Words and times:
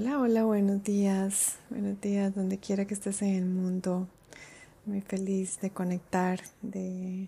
Hola, 0.00 0.20
hola, 0.20 0.44
buenos 0.44 0.84
días. 0.84 1.56
Buenos 1.70 2.00
días, 2.00 2.32
donde 2.32 2.58
quiera 2.58 2.84
que 2.84 2.94
estés 2.94 3.20
en 3.22 3.34
el 3.34 3.46
mundo. 3.46 4.06
Muy 4.86 5.00
feliz 5.00 5.60
de 5.60 5.70
conectar, 5.70 6.38
de 6.62 7.26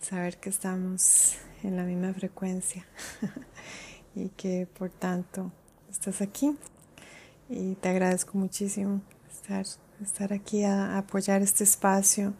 saber 0.00 0.38
que 0.38 0.50
estamos 0.50 1.36
en 1.62 1.76
la 1.76 1.84
misma 1.84 2.12
frecuencia 2.12 2.84
y 4.16 4.30
que 4.30 4.66
por 4.76 4.90
tanto 4.90 5.52
estás 5.92 6.22
aquí. 6.22 6.58
Y 7.48 7.76
te 7.76 7.90
agradezco 7.90 8.36
muchísimo 8.36 9.00
estar, 9.30 9.64
estar 10.02 10.32
aquí 10.32 10.64
a, 10.64 10.98
apoyar 10.98 11.40
este 11.40 11.62
espacio. 11.62 12.34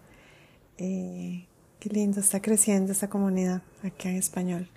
Eh, 0.76 1.46
qué 1.78 1.88
lindo, 1.88 2.18
está 2.18 2.42
creciendo 2.42 2.90
esta 2.90 3.08
comunidad 3.08 3.62
aquí 3.84 4.08
en 4.08 4.16
español. 4.16 4.68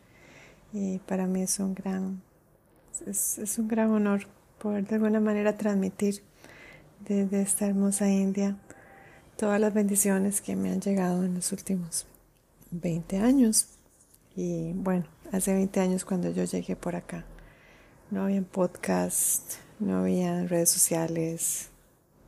Y 0.74 1.00
para 1.00 1.26
mí 1.26 1.42
es 1.42 1.58
un 1.58 1.74
gran, 1.74 2.22
es 3.08 3.56
un 3.58 3.68
gran 3.68 3.90
honor 3.90 4.28
poder 4.66 4.88
de 4.88 4.96
alguna 4.96 5.20
manera 5.20 5.56
transmitir 5.58 6.24
desde 7.08 7.44
esta 7.44 7.68
hermosa 7.68 8.10
India 8.10 8.58
todas 9.38 9.62
las 9.62 9.76
bendiciones 9.76 10.42
que 10.42 10.56
me 10.56 10.72
han 10.72 10.82
llegado 10.82 11.24
en 11.24 11.36
los 11.36 11.52
últimos 11.52 12.08
20 12.72 13.20
años. 13.20 13.68
Y 14.36 14.74
bueno, 14.74 15.06
hace 15.32 15.54
20 15.54 15.80
años 15.82 16.04
cuando 16.04 16.32
yo 16.32 16.46
llegué 16.46 16.76
por 16.76 16.96
acá, 16.96 17.26
no 18.10 18.24
había 18.24 18.42
podcast, 18.42 19.54
no 19.80 20.00
había 20.00 20.48
redes 20.48 20.72
sociales, 20.72 21.70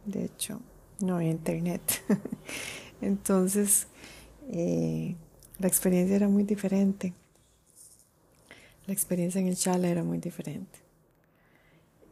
de 0.05 0.25
hecho, 0.25 0.61
no 0.99 1.15
había 1.15 1.31
internet. 1.31 1.81
Entonces, 3.01 3.87
eh, 4.49 5.15
la 5.57 5.67
experiencia 5.67 6.15
era 6.15 6.27
muy 6.27 6.43
diferente. 6.43 7.15
La 8.85 8.93
experiencia 8.93 9.41
en 9.41 9.47
el 9.47 9.55
Chala 9.55 9.87
era 9.87 10.03
muy 10.03 10.19
diferente. 10.19 10.86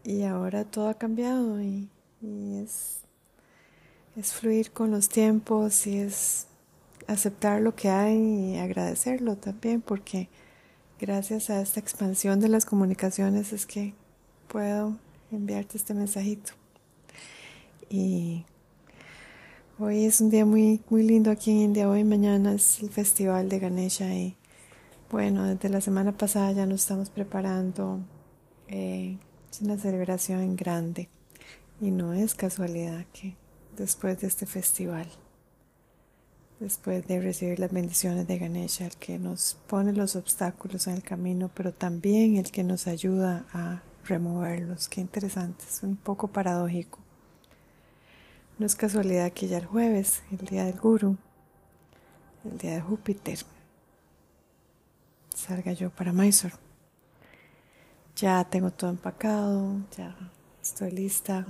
Y 0.06 0.22
ahora 0.22 0.66
todo 0.66 0.90
ha 0.90 0.94
cambiado 0.94 1.60
y, 1.60 1.90
es, 2.22 3.00
es 4.16 4.34
fluir 4.34 4.72
con 4.72 4.92
los 4.92 5.10
tiempos 5.10 5.88
y 5.88 5.98
es 5.98 6.46
aceptar 7.08 7.60
lo 7.62 7.76
que 7.76 7.90
hay 7.90 8.16
y 8.16 8.58
agradecerlo 8.58 9.36
también 9.36 9.82
porque 9.82 10.30
gracias 11.00 11.50
a 11.50 11.60
esta 11.60 11.80
expansión 11.80 12.40
de 12.40 12.50
las 12.50 12.66
comunicaciones 12.66 13.52
es 13.52 13.66
que 13.66 13.96
puedo 14.48 14.96
enviarte 15.32 15.76
este 15.76 15.96
mensajito. 15.96 16.52
Y 17.90 18.46
hoy 19.80 20.06
es 20.06 20.22
un 20.22 20.30
día 20.30 20.46
muy, 20.46 20.82
muy 20.88 21.02
lindo 21.02 21.32
aquí 21.32 21.50
en 21.50 21.58
India. 21.58 21.90
Hoy 21.90 22.04
mañana 22.04 22.54
es 22.54 22.80
el 22.84 22.92
festival 22.92 23.50
de 23.50 23.58
Ganesha 23.58 24.14
y 24.14 24.38
bueno, 25.10 25.46
desde 25.46 25.70
la 25.70 25.82
semana 25.82 26.12
pasada 26.12 26.52
ya 26.52 26.68
nos 26.68 26.82
estamos 26.82 27.10
preparando. 27.10 28.02
Eh, 28.68 29.18
es 29.56 29.62
una 29.62 29.78
celebración 29.78 30.58
grande 30.58 31.08
y 31.80 31.90
no 31.90 32.14
es 32.14 32.36
casualidad 32.36 33.06
que 33.14 33.38
después 33.78 34.20
de 34.20 34.28
este 34.28 34.46
festival, 34.46 35.08
después 36.60 37.08
de 37.08 37.22
recibir 37.22 37.60
las 37.60 37.72
bendiciones 37.72 38.28
de 38.28 38.38
Ganesha, 38.38 38.86
el 38.86 38.98
que 38.98 39.18
nos 39.18 39.58
pone 39.68 39.94
los 39.94 40.18
obstáculos 40.18 40.88
en 40.88 40.96
el 40.96 41.04
camino, 41.04 41.50
pero 41.56 41.72
también 41.72 42.36
el 42.36 42.52
que 42.52 42.66
nos 42.66 42.86
ayuda 42.88 43.46
a 43.54 43.82
removerlos. 44.04 44.90
Qué 44.90 45.00
interesante, 45.00 45.64
es 45.70 45.84
un 45.84 45.96
poco 45.96 46.28
paradójico. 46.28 47.00
No 48.60 48.66
es 48.66 48.76
casualidad 48.76 49.32
que 49.32 49.48
ya 49.48 49.60
el 49.60 49.68
jueves, 49.68 50.22
el 50.32 50.46
día 50.48 50.66
del 50.66 50.78
Guru, 50.78 51.16
el 52.44 52.58
día 52.58 52.74
de 52.74 52.82
Júpiter, 52.82 53.40
salga 55.34 55.72
yo 55.72 55.92
para 55.92 56.12
Mysore. 56.12 56.56
Ya 58.16 58.46
tengo 58.46 58.72
todo 58.72 58.92
empacado, 58.92 59.76
ya 59.98 60.16
estoy 60.62 60.92
lista 60.92 61.46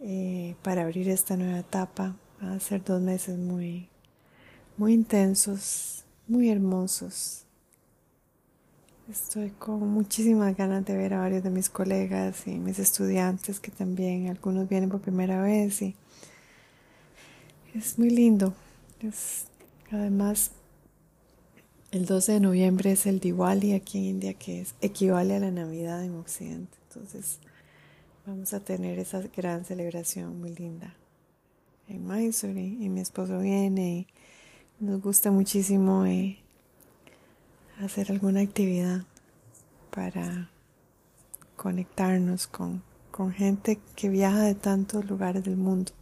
eh, 0.00 0.56
para 0.62 0.82
abrir 0.82 1.08
esta 1.08 1.36
nueva 1.36 1.60
etapa. 1.60 2.16
Va 2.42 2.54
a 2.54 2.60
ser 2.60 2.82
dos 2.82 3.00
meses 3.00 3.38
muy, 3.38 3.88
muy 4.76 4.92
intensos, 4.92 6.04
muy 6.26 6.50
hermosos. 6.50 7.44
Estoy 9.08 9.50
con 9.50 9.86
muchísimas 9.88 10.56
ganas 10.56 10.84
de 10.84 10.96
ver 10.96 11.14
a 11.14 11.20
varios 11.20 11.44
de 11.44 11.50
mis 11.50 11.70
colegas 11.70 12.44
y 12.48 12.58
mis 12.58 12.80
estudiantes 12.80 13.60
que 13.60 13.70
también 13.70 14.30
algunos 14.30 14.68
vienen 14.68 14.90
por 14.90 15.00
primera 15.00 15.40
vez 15.40 15.80
y 15.80 15.94
es 17.72 18.00
muy 18.00 18.10
lindo. 18.10 18.52
Es, 19.00 19.46
además 19.92 20.50
el 21.92 22.06
12 22.06 22.32
de 22.32 22.40
noviembre 22.40 22.92
es 22.92 23.04
el 23.04 23.20
Diwali 23.20 23.74
aquí 23.74 23.98
en 23.98 24.04
India, 24.04 24.34
que 24.34 24.62
es, 24.62 24.74
equivale 24.80 25.36
a 25.36 25.40
la 25.40 25.50
Navidad 25.50 26.02
en 26.02 26.16
Occidente. 26.16 26.78
Entonces 26.88 27.38
vamos 28.26 28.54
a 28.54 28.60
tener 28.60 28.98
esa 28.98 29.20
gran 29.36 29.66
celebración 29.66 30.40
muy 30.40 30.54
linda 30.54 30.94
en 31.88 32.06
Mysore 32.08 32.62
y, 32.62 32.88
mi 32.88 33.00
esposo 33.00 33.38
viene 33.40 34.06
y 34.80 34.84
nos 34.84 35.02
gusta 35.02 35.30
muchísimo 35.30 36.06
eh, 36.06 36.38
hacer 37.78 38.10
alguna 38.10 38.40
actividad 38.40 39.02
para 39.90 40.50
conectarnos 41.56 42.46
con, 42.46 42.82
con 43.10 43.32
gente 43.32 43.78
que 43.96 44.08
viaja 44.08 44.40
de 44.40 44.54
tantos 44.54 45.04
lugares 45.04 45.44
del 45.44 45.58
mundo 45.58 45.92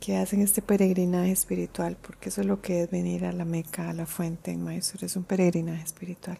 que 0.00 0.16
hacen 0.16 0.40
este 0.40 0.62
peregrinaje 0.62 1.32
espiritual, 1.32 1.96
porque 2.00 2.28
eso 2.28 2.40
es 2.40 2.46
lo 2.46 2.60
que 2.60 2.82
es 2.82 2.90
venir 2.90 3.24
a 3.24 3.32
la 3.32 3.44
Meca, 3.44 3.90
a 3.90 3.92
la 3.92 4.06
fuente 4.06 4.52
en 4.52 4.66
es 4.68 5.16
un 5.16 5.24
peregrinaje 5.24 5.82
espiritual. 5.82 6.38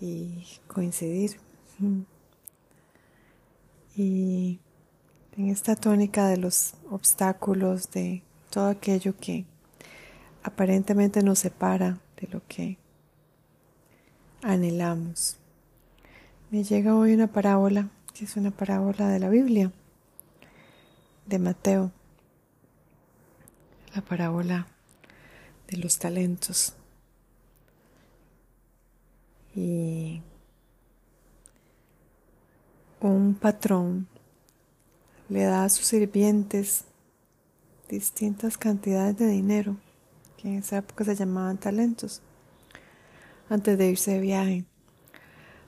Y 0.00 0.46
coincidir. 0.66 1.38
Y 3.96 4.60
en 5.36 5.48
esta 5.48 5.76
tónica 5.76 6.28
de 6.28 6.36
los 6.36 6.74
obstáculos, 6.90 7.90
de 7.90 8.22
todo 8.50 8.68
aquello 8.68 9.14
que 9.18 9.44
aparentemente 10.42 11.22
nos 11.22 11.40
separa 11.40 11.98
de 12.20 12.28
lo 12.28 12.40
que 12.46 12.78
anhelamos. 14.42 15.36
Me 16.50 16.64
llega 16.64 16.96
hoy 16.96 17.14
una 17.14 17.26
parábola, 17.26 17.90
que 18.14 18.24
es 18.24 18.36
una 18.36 18.50
parábola 18.50 19.08
de 19.08 19.18
la 19.18 19.28
Biblia 19.28 19.72
de 21.30 21.38
Mateo, 21.38 21.92
la 23.94 24.02
parábola 24.02 24.66
de 25.68 25.76
los 25.76 25.96
talentos. 25.98 26.74
Y 29.54 30.20
un 33.00 33.34
patrón 33.34 34.08
le 35.28 35.44
da 35.44 35.64
a 35.64 35.68
sus 35.68 35.86
sirvientes 35.86 36.84
distintas 37.88 38.58
cantidades 38.58 39.16
de 39.16 39.28
dinero, 39.28 39.76
que 40.36 40.48
en 40.48 40.58
esa 40.58 40.78
época 40.78 41.04
se 41.04 41.14
llamaban 41.14 41.58
talentos, 41.58 42.22
antes 43.48 43.78
de 43.78 43.88
irse 43.88 44.12
de 44.12 44.20
viaje. 44.20 44.64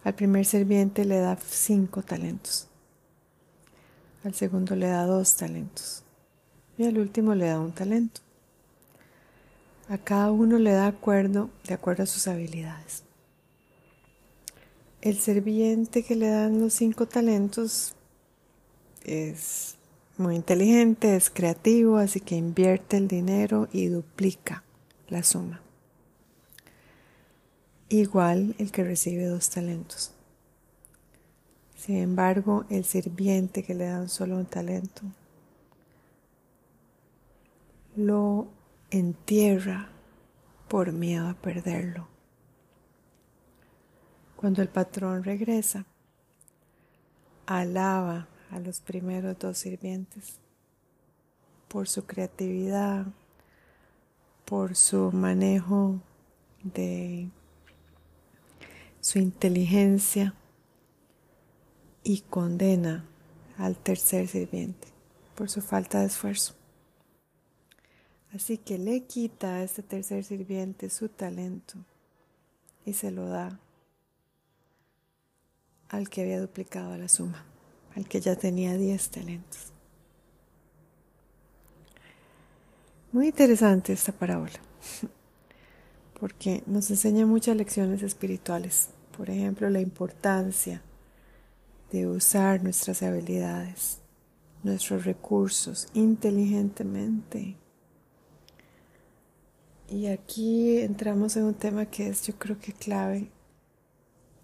Al 0.03 0.15
primer 0.17 0.45
sirviente 0.45 1.05
le 1.05 1.19
da 1.19 1.37
cinco 1.37 2.03
talentos. 2.03 2.69
Al 4.25 4.35
segundo 4.35 4.77
le 4.77 4.87
da 4.87 5.05
dos 5.05 5.37
talentos. 5.37 6.03
Y 6.79 6.85
al 6.85 6.99
último 6.99 7.35
le 7.35 7.47
da 7.47 7.59
un 7.59 7.73
talento. 7.73 8.21
A 9.89 9.99
cada 9.99 10.31
uno 10.31 10.59
le 10.59 10.73
da 10.73 10.87
acuerdo 10.87 11.51
de 11.67 11.75
acuerdo 11.75 12.05
a 12.05 12.07
sus 12.07 12.29
habilidades. 12.29 13.03
El 15.01 15.19
serviente 15.19 16.05
que 16.05 16.15
le 16.15 16.29
dan 16.29 16.61
los 16.61 16.75
cinco 16.75 17.07
talentos 17.07 17.95
es 19.05 19.75
muy 20.17 20.37
inteligente, 20.37 21.17
es 21.17 21.29
creativo, 21.29 21.97
así 21.97 22.21
que 22.21 22.37
invierte 22.37 22.97
el 22.97 23.09
dinero 23.09 23.69
y 23.73 23.87
duplica 23.87 24.63
la 25.09 25.25
suma. 25.25 25.61
Igual 27.89 28.55
el 28.59 28.71
que 28.71 28.85
recibe 28.85 29.27
dos 29.27 29.51
talentos. 29.51 30.13
Sin 31.83 31.97
embargo, 31.97 32.65
el 32.71 32.85
sirviente 32.85 33.65
que 33.65 33.75
le 33.75 33.87
dan 33.87 34.09
solo 34.09 34.37
un 34.37 34.47
talento 34.47 35.03
lo 37.97 38.47
entierra 38.89 39.91
por 40.69 40.93
miedo 40.93 41.29
a 41.29 41.35
perderlo. 41.35 42.07
Cuando 44.37 44.63
el 44.63 44.69
patrón 44.69 45.25
regresa, 45.25 45.85
alaba 47.47 48.29
a 48.53 48.61
los 48.61 48.79
primeros 48.79 49.37
dos 49.41 49.59
sirvientes 49.59 50.39
por 51.67 51.89
su 51.89 52.07
creatividad, 52.07 53.07
por 54.45 54.77
su 54.77 55.11
manejo 55.11 56.01
de 56.63 57.29
su 59.01 59.19
inteligencia 59.19 60.37
y 62.05 62.21
condena 62.23 63.05
al 63.59 63.77
tercer 63.77 64.29
sirviente 64.29 64.89
por 65.35 65.51
su 65.51 65.61
falta 65.61 66.01
de 66.01 66.07
esfuerzo. 66.07 66.55
Así 68.33 68.59
que 68.59 68.79
le 68.79 69.05
quita 69.05 69.57
a 69.57 69.63
este 69.63 69.83
tercer 69.83 70.25
sirviente 70.25 70.89
su 70.89 71.09
talento 71.09 71.77
y 72.85 72.95
se 72.95 73.11
lo 73.11 73.27
da 73.27 73.61
al 75.91 76.09
que 76.09 76.23
había 76.23 76.41
duplicado 76.41 76.97
la 76.97 77.09
suma, 77.09 77.45
al 77.95 78.09
que 78.09 78.21
ya 78.21 78.35
tenía 78.35 78.77
10 78.77 79.11
talentos. 79.11 79.73
Muy 83.13 83.27
interesante 83.27 83.93
esta 83.93 84.13
parábola, 84.13 84.59
porque 86.19 86.63
nos 86.67 86.91
enseña 86.91 87.27
muchas 87.27 87.55
lecciones 87.57 88.03
espirituales. 88.03 88.89
Por 89.15 89.29
ejemplo, 89.29 89.69
la 89.69 89.81
importancia 89.81 90.81
de 91.93 92.07
usar 92.07 92.63
nuestras 92.63 93.03
habilidades, 93.03 94.01
nuestros 94.63 95.05
recursos 95.05 95.89
inteligentemente. 95.93 97.57
Y 99.89 100.07
aquí 100.07 100.79
entramos 100.79 101.37
en 101.37 101.45
un 101.45 101.55
tema 101.55 101.85
que 101.87 102.09
es 102.09 102.27
yo 102.27 102.35
creo 102.39 102.59
que 102.59 102.73
clave, 102.73 103.31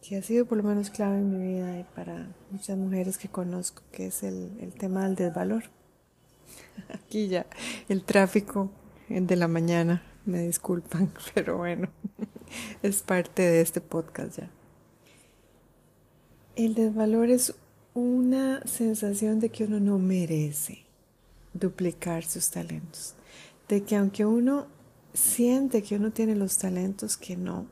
que 0.02 0.16
ha 0.18 0.22
sido 0.22 0.44
por 0.44 0.58
lo 0.58 0.64
menos 0.64 0.90
clave 0.90 1.16
en 1.16 1.30
mi 1.30 1.54
vida 1.54 1.78
y 1.80 1.84
para 1.94 2.28
muchas 2.50 2.76
mujeres 2.76 3.16
que 3.16 3.28
conozco, 3.28 3.82
que 3.90 4.08
es 4.08 4.22
el, 4.22 4.58
el 4.60 4.74
tema 4.74 5.04
del 5.04 5.14
desvalor. 5.14 5.64
Aquí 6.92 7.28
ya 7.28 7.46
el 7.88 8.04
tráfico 8.04 8.70
de 9.08 9.36
la 9.36 9.48
mañana, 9.48 10.02
me 10.26 10.42
disculpan, 10.42 11.10
pero 11.34 11.56
bueno, 11.56 11.88
es 12.82 13.02
parte 13.02 13.42
de 13.42 13.62
este 13.62 13.80
podcast 13.80 14.38
ya. 14.38 14.50
El 16.58 16.74
desvalor 16.74 17.30
es 17.30 17.54
una 17.94 18.66
sensación 18.66 19.38
de 19.38 19.48
que 19.48 19.62
uno 19.62 19.78
no 19.78 20.00
merece 20.00 20.80
duplicar 21.54 22.24
sus 22.24 22.50
talentos, 22.50 23.14
de 23.68 23.84
que 23.84 23.94
aunque 23.94 24.26
uno 24.26 24.66
siente 25.14 25.84
que 25.84 25.94
uno 25.94 26.10
tiene 26.10 26.34
los 26.34 26.58
talentos 26.58 27.16
que 27.16 27.36
no, 27.36 27.66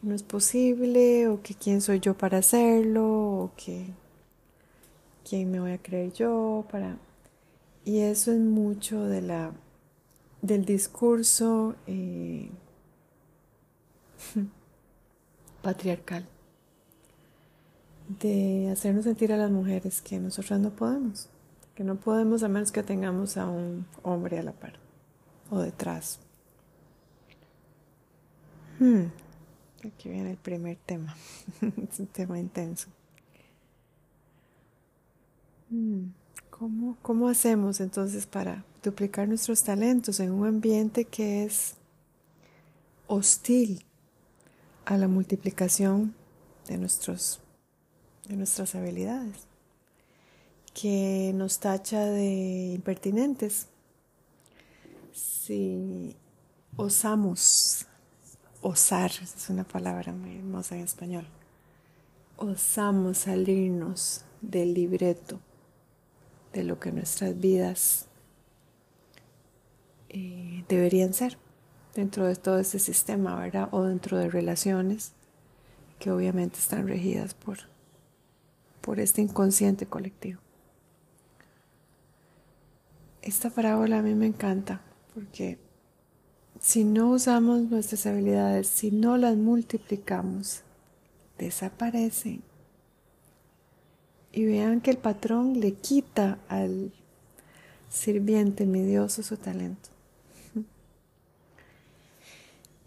que 0.00 0.06
no 0.06 0.14
es 0.14 0.22
posible, 0.22 1.26
o 1.26 1.42
que 1.42 1.56
quién 1.56 1.80
soy 1.80 1.98
yo 1.98 2.16
para 2.16 2.38
hacerlo, 2.38 3.08
o 3.08 3.50
que 3.56 3.84
quién 5.28 5.50
me 5.50 5.58
voy 5.58 5.72
a 5.72 5.82
creer 5.82 6.12
yo 6.12 6.64
para... 6.70 6.98
Y 7.84 7.98
eso 7.98 8.30
es 8.30 8.38
mucho 8.38 9.02
de 9.06 9.22
la, 9.22 9.52
del 10.40 10.64
discurso 10.64 11.74
eh, 11.88 12.48
patriarcal 15.62 16.28
de 18.18 18.70
hacernos 18.72 19.04
sentir 19.04 19.32
a 19.32 19.36
las 19.36 19.50
mujeres 19.50 20.00
que 20.00 20.18
nosotras 20.18 20.58
no 20.58 20.70
podemos, 20.70 21.28
que 21.74 21.84
no 21.84 21.96
podemos 21.96 22.42
a 22.42 22.48
menos 22.48 22.72
que 22.72 22.82
tengamos 22.82 23.36
a 23.36 23.46
un 23.46 23.86
hombre 24.02 24.38
a 24.38 24.42
la 24.42 24.52
par 24.52 24.74
o 25.50 25.60
detrás. 25.60 26.18
Hmm, 28.80 29.04
aquí 29.86 30.08
viene 30.08 30.32
el 30.32 30.38
primer 30.38 30.76
tema, 30.84 31.14
es 31.60 32.00
un 32.00 32.06
tema 32.08 32.38
intenso. 32.38 32.88
Hmm, 35.68 36.06
¿Cómo, 36.50 36.96
¿Cómo 37.02 37.28
hacemos 37.28 37.80
entonces 37.80 38.26
para 38.26 38.64
duplicar 38.82 39.28
nuestros 39.28 39.62
talentos 39.62 40.18
en 40.18 40.32
un 40.32 40.46
ambiente 40.46 41.04
que 41.04 41.44
es 41.44 41.76
hostil 43.06 43.84
a 44.84 44.96
la 44.96 45.06
multiplicación 45.06 46.14
de 46.66 46.76
nuestros 46.76 47.40
de 48.30 48.36
nuestras 48.36 48.76
habilidades, 48.76 49.36
que 50.72 51.32
nos 51.34 51.58
tacha 51.58 52.04
de 52.04 52.72
impertinentes. 52.74 53.66
Si 55.12 56.16
osamos, 56.76 57.86
osar 58.62 59.10
es 59.10 59.50
una 59.50 59.64
palabra 59.64 60.12
muy 60.12 60.36
hermosa 60.36 60.76
en 60.76 60.82
español, 60.82 61.26
osamos 62.36 63.18
salirnos 63.18 64.22
del 64.40 64.74
libreto 64.74 65.40
de 66.52 66.62
lo 66.62 66.78
que 66.78 66.92
nuestras 66.92 67.38
vidas 67.38 68.06
eh, 70.08 70.64
deberían 70.68 71.14
ser 71.14 71.36
dentro 71.96 72.26
de 72.26 72.36
todo 72.36 72.60
este 72.60 72.78
sistema, 72.78 73.38
¿verdad? 73.38 73.68
O 73.72 73.82
dentro 73.82 74.18
de 74.18 74.30
relaciones 74.30 75.12
que 75.98 76.12
obviamente 76.12 76.58
están 76.58 76.86
regidas 76.86 77.34
por 77.34 77.58
por 78.80 79.00
este 79.00 79.22
inconsciente 79.22 79.86
colectivo. 79.86 80.40
Esta 83.22 83.50
parábola 83.50 83.98
a 83.98 84.02
mí 84.02 84.14
me 84.14 84.26
encanta 84.26 84.80
porque 85.14 85.58
si 86.60 86.84
no 86.84 87.10
usamos 87.10 87.62
nuestras 87.62 88.06
habilidades, 88.06 88.68
si 88.68 88.90
no 88.90 89.16
las 89.16 89.36
multiplicamos, 89.36 90.62
desaparecen. 91.38 92.42
Y 94.32 94.44
vean 94.44 94.80
que 94.80 94.90
el 94.90 94.98
patrón 94.98 95.58
le 95.58 95.72
quita 95.72 96.38
al 96.48 96.92
sirviente 97.88 98.64
envidioso 98.64 99.22
su 99.22 99.36
talento. 99.36 99.88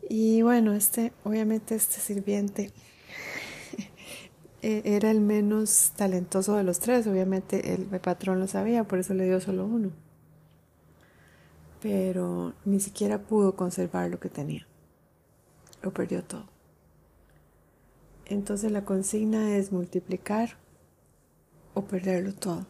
Y 0.09 0.41
bueno, 0.41 0.73
este, 0.73 1.13
obviamente 1.23 1.75
este 1.75 1.99
sirviente 1.99 2.71
e-, 4.63 4.81
era 4.95 5.11
el 5.11 5.19
menos 5.19 5.91
talentoso 5.95 6.55
de 6.55 6.63
los 6.63 6.79
tres. 6.79 7.05
Obviamente 7.05 7.73
el, 7.73 7.85
patrón 7.99 8.39
lo 8.39 8.47
sabía, 8.47 8.85
por 8.85 8.97
eso 8.99 9.13
le 9.13 9.25
dio 9.25 9.39
solo 9.39 9.65
uno. 9.65 9.91
Pero 11.81 12.53
ni 12.63 12.79
siquiera 12.79 13.19
pudo 13.19 13.55
conservar 13.55 14.09
lo 14.09 14.19
que 14.19 14.29
tenía. 14.29 14.65
Lo 15.81 15.91
perdió 15.93 16.23
todo. 16.23 16.45
Entonces 18.25 18.71
la 18.71 18.85
consigna 18.85 19.57
es 19.57 19.73
multiplicar 19.73 20.57
o 21.73 21.83
perderlo 21.83 22.33
todo. 22.33 22.65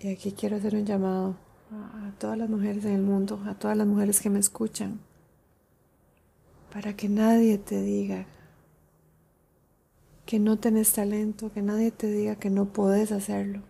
Y 0.00 0.08
aquí 0.08 0.32
quiero 0.32 0.56
hacer 0.56 0.74
un 0.74 0.84
llamado 0.84 1.36
a 1.70 2.12
todas 2.18 2.36
las 2.36 2.50
mujeres 2.50 2.84
en 2.84 2.94
el 2.94 3.02
mundo, 3.02 3.40
a 3.46 3.54
todas 3.54 3.76
las 3.76 3.86
mujeres 3.86 4.20
que 4.20 4.30
me 4.30 4.40
escuchan, 4.40 5.00
para 6.72 6.96
que 6.96 7.08
nadie 7.08 7.58
te 7.58 7.80
diga 7.80 8.26
que 10.28 10.38
no 10.38 10.58
tenés 10.58 10.92
talento, 10.92 11.50
que 11.50 11.62
nadie 11.62 11.90
te 11.90 12.06
diga 12.06 12.36
que 12.36 12.50
no 12.50 12.66
puedes 12.66 13.12
hacerlo. 13.12 13.62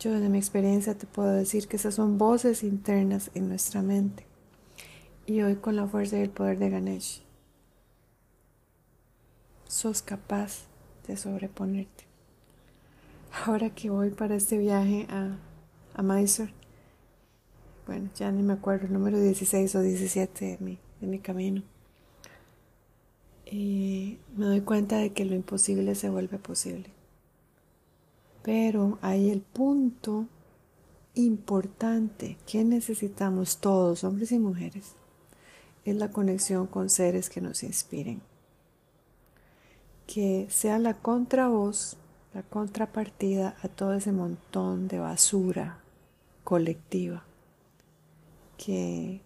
Yo 0.00 0.10
desde 0.10 0.28
mi 0.28 0.38
experiencia 0.38 0.98
te 0.98 1.06
puedo 1.06 1.30
decir 1.30 1.68
que 1.68 1.76
esas 1.76 1.94
son 1.94 2.18
voces 2.18 2.64
internas 2.64 3.30
en 3.34 3.48
nuestra 3.48 3.82
mente. 3.82 4.26
Y 5.24 5.42
hoy 5.42 5.54
con 5.54 5.76
la 5.76 5.86
fuerza 5.86 6.18
y 6.18 6.22
el 6.22 6.30
poder 6.30 6.58
de 6.58 6.70
Ganesh, 6.70 7.22
sos 9.68 10.02
capaz 10.02 10.64
de 11.06 11.16
sobreponerte. 11.16 12.02
Ahora 13.46 13.70
que 13.70 13.90
voy 13.90 14.10
para 14.10 14.34
este 14.34 14.58
viaje 14.58 15.06
a, 15.08 15.36
a 15.94 16.02
Mysore, 16.02 16.52
bueno, 17.86 18.10
ya 18.16 18.32
ni 18.32 18.42
me 18.42 18.54
acuerdo 18.54 18.86
el 18.86 18.92
número 18.92 19.20
16 19.20 19.72
o 19.76 19.82
17 19.82 20.44
de 20.44 20.58
mi, 20.58 20.80
de 21.00 21.06
mi 21.06 21.20
camino 21.20 21.62
me 23.52 24.44
doy 24.44 24.60
cuenta 24.60 24.98
de 24.98 25.12
que 25.12 25.24
lo 25.24 25.34
imposible 25.34 25.94
se 25.94 26.10
vuelve 26.10 26.38
posible. 26.38 26.90
Pero 28.42 28.98
hay 29.02 29.30
el 29.30 29.40
punto 29.40 30.26
importante 31.14 32.36
que 32.46 32.64
necesitamos 32.64 33.58
todos, 33.58 34.04
hombres 34.04 34.32
y 34.32 34.38
mujeres, 34.38 34.92
es 35.84 35.96
la 35.96 36.10
conexión 36.10 36.66
con 36.66 36.90
seres 36.90 37.30
que 37.30 37.40
nos 37.40 37.62
inspiren. 37.62 38.20
Que 40.06 40.46
sea 40.50 40.78
la 40.78 40.94
contravoz, 40.94 41.96
la 42.34 42.42
contrapartida 42.42 43.56
a 43.62 43.68
todo 43.68 43.94
ese 43.94 44.12
montón 44.12 44.88
de 44.88 44.98
basura 44.98 45.80
colectiva 46.44 47.24
que 48.56 49.20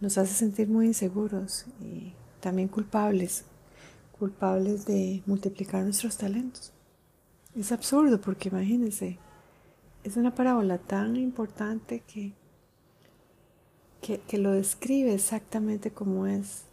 nos 0.00 0.18
hace 0.18 0.34
sentir 0.34 0.68
muy 0.68 0.86
inseguros 0.86 1.66
y 1.80 2.12
también 2.46 2.68
culpables, 2.68 3.44
culpables 4.20 4.86
de 4.86 5.20
multiplicar 5.26 5.82
nuestros 5.82 6.16
talentos. 6.16 6.72
Es 7.56 7.72
absurdo 7.72 8.20
porque 8.20 8.50
imagínense, 8.50 9.18
es 10.04 10.16
una 10.16 10.32
parábola 10.32 10.78
tan 10.78 11.16
importante 11.16 12.04
que, 12.06 12.34
que, 14.00 14.38
lo 14.38 14.52
describe 14.52 15.12
exactamente 15.12 15.90
como 15.90 16.28
es. 16.28 16.66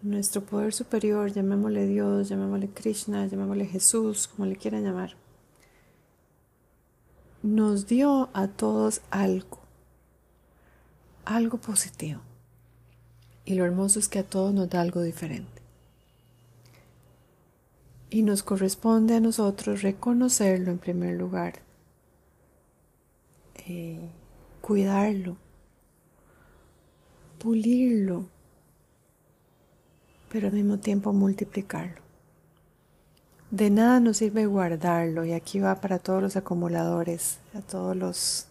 Nuestro 0.00 0.42
poder 0.42 0.72
superior, 0.72 1.32
llamémosle 1.32 1.88
Dios, 1.88 2.28
llamémosle 2.28 2.68
Krishna, 2.68 3.26
llamémosle 3.26 3.66
Jesús, 3.66 4.28
como 4.28 4.46
le 4.46 4.54
quieran 4.54 4.84
llamar, 4.84 5.16
nos 7.42 7.88
dio 7.88 8.28
a 8.32 8.46
todos 8.46 9.00
algo, 9.10 9.58
algo 11.24 11.58
positivo. 11.58 12.20
Y 13.44 13.54
lo 13.54 13.64
hermoso 13.64 13.98
es 13.98 14.08
que 14.08 14.20
a 14.20 14.24
todos 14.24 14.54
nos 14.54 14.70
da 14.70 14.80
algo 14.80 15.02
diferente. 15.02 15.62
Y 18.10 18.22
nos 18.22 18.42
corresponde 18.42 19.14
a 19.14 19.20
nosotros 19.20 19.82
reconocerlo 19.82 20.70
en 20.70 20.78
primer 20.78 21.16
lugar, 21.18 21.54
eh, 23.66 24.08
cuidarlo, 24.60 25.36
pulirlo, 27.38 28.26
pero 30.30 30.48
al 30.48 30.54
mismo 30.54 30.78
tiempo 30.78 31.12
multiplicarlo. 31.12 32.04
De 33.50 33.70
nada 33.70 34.00
nos 34.00 34.16
sirve 34.16 34.46
guardarlo 34.46 35.24
y 35.24 35.32
aquí 35.32 35.60
va 35.60 35.80
para 35.80 35.98
todos 35.98 36.20
los 36.20 36.36
acumuladores, 36.36 37.38
a 37.54 37.60
todos 37.60 37.96
los 37.96 38.48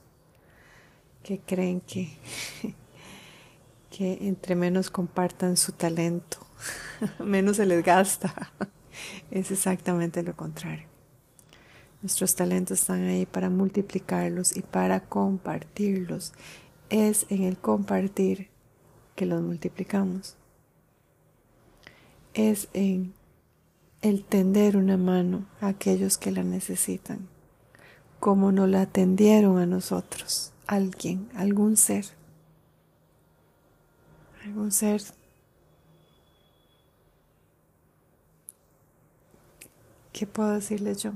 que 1.23 1.39
creen 1.39 1.81
que, 1.81 2.17
que 3.95 4.27
entre 4.27 4.55
menos 4.55 4.89
compartan 4.89 5.55
su 5.55 5.71
talento, 5.71 6.37
menos 7.23 7.57
se 7.57 7.65
les 7.65 7.83
gasta. 7.83 8.51
Es 9.31 9.49
exactamente 9.49 10.21
lo 10.21 10.35
contrario. 10.35 10.87
Nuestros 12.03 12.35
talentos 12.35 12.79
están 12.79 13.03
ahí 13.05 13.25
para 13.25 13.49
multiplicarlos 13.49 14.55
y 14.55 14.61
para 14.61 14.99
compartirlos. 14.99 16.33
Es 16.91 17.25
en 17.29 17.43
el 17.43 17.57
compartir 17.57 18.49
que 19.15 19.25
los 19.25 19.41
multiplicamos. 19.41 20.35
Es 22.35 22.67
en 22.73 23.13
el 24.01 24.23
tender 24.23 24.77
una 24.77 24.97
mano 24.97 25.47
a 25.59 25.69
aquellos 25.69 26.19
que 26.19 26.31
la 26.31 26.43
necesitan, 26.43 27.27
como 28.19 28.51
nos 28.51 28.69
la 28.69 28.85
tendieron 28.85 29.57
a 29.57 29.65
nosotros, 29.65 30.53
alguien, 30.67 31.29
algún 31.35 31.77
ser, 31.77 32.05
algún 34.43 34.71
ser 34.71 35.01
¿qué 40.11 40.27
puedo 40.27 40.51
decirle 40.51 40.95
yo? 40.95 41.11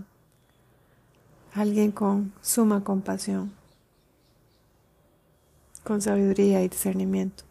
Alguien 1.54 1.92
con 1.92 2.34
suma 2.42 2.84
compasión, 2.84 3.54
con 5.84 6.02
sabiduría 6.02 6.64
y 6.64 6.70
discernimiento 6.70 7.44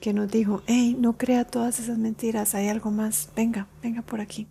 que 0.00 0.12
nos 0.12 0.30
dijo, 0.30 0.62
hey, 0.66 0.96
no 0.98 1.18
crea 1.18 1.44
todas 1.44 1.80
esas 1.80 1.98
mentiras, 1.98 2.54
hay 2.54 2.68
algo 2.68 2.90
más, 2.90 3.30
venga, 3.34 3.66
venga 3.82 4.02
por 4.02 4.20
aquí. 4.20 4.46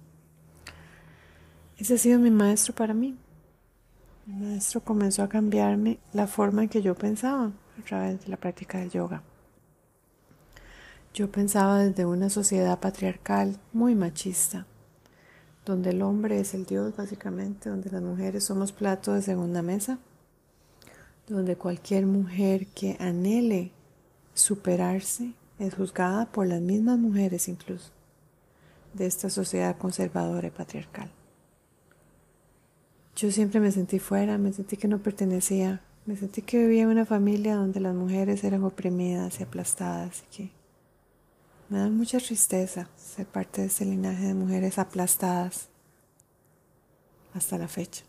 Ese 1.78 1.94
ha 1.94 1.98
sido 1.98 2.20
mi 2.20 2.32
maestro 2.32 2.76
para 2.76 2.94
mí. 2.94 3.16
Mi 4.26 4.46
maestro 4.46 4.82
comenzó 4.82 5.24
a 5.24 5.30
cambiarme 5.30 6.00
la 6.12 6.28
forma 6.28 6.64
en 6.64 6.70
que 6.70 6.82
yo 6.82 6.96
pensaba 6.96 7.52
a 7.80 7.82
través 7.86 8.26
de 8.26 8.28
la 8.28 8.38
práctica 8.38 8.80
del 8.80 8.90
yoga. 8.90 9.24
Yo 11.18 11.32
pensaba 11.32 11.80
desde 11.80 12.06
una 12.06 12.30
sociedad 12.30 12.80
patriarcal 12.80 13.58
muy 13.74 13.96
machista, 13.96 14.68
donde 15.66 15.90
el 15.90 16.04
hombre 16.04 16.40
es 16.40 16.54
el 16.54 16.68
Dios 16.68 16.96
básicamente, 16.96 17.72
donde 17.72 17.90
las 17.90 18.04
mujeres 18.04 18.44
somos 18.44 18.72
platos 18.72 19.16
de 19.16 19.22
segunda 19.24 19.64
mesa, 19.64 19.98
donde 21.28 21.56
cualquier 21.56 22.06
mujer 22.06 22.68
que 22.68 22.98
anhele 23.00 23.72
superarse 24.36 25.34
es 25.58 25.74
juzgada 25.74 26.28
por 26.28 26.46
las 26.46 26.62
mismas 26.62 27.00
mujeres 27.00 27.48
incluso 27.48 27.90
de 28.94 29.08
esta 29.08 29.32
sociedad 29.32 29.76
conservadora 29.76 30.50
y 30.50 30.52
patriarcal. 30.52 31.10
Yo 33.16 33.32
siempre 33.32 33.60
me 33.60 33.72
sentí 33.72 33.98
fuera, 33.98 34.38
me 34.38 34.54
sentí 34.54 34.78
que 34.78 34.88
no 34.88 35.00
pertenecía, 35.00 35.82
me 36.06 36.16
sentí 36.16 36.44
que 36.44 36.60
vivía 36.60 36.84
en 36.84 36.90
una 36.90 37.08
familia 37.08 37.56
donde 37.56 37.80
las 37.80 37.96
mujeres 37.96 38.44
eran 38.44 38.64
oprimidas 38.64 39.40
y 39.40 39.44
aplastadas 39.44 40.22
y 40.22 40.36
que 40.36 40.57
me 41.70 41.80
da 41.80 41.90
mucha 41.90 42.20
tristeza 42.20 42.88
ser 42.96 43.26
parte 43.26 43.62
de 43.62 43.68
ese 43.68 43.86
linaje 43.86 44.28
de 44.28 44.34
mujeres 44.34 44.78
aplastadas 44.78 45.70
hasta 47.34 47.58
la 47.58 47.68
fecha. 47.68 48.04